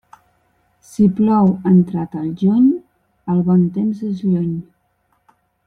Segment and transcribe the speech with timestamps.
[0.91, 2.65] Si plou entrat el juny,
[3.35, 4.51] el bon temps és lluny.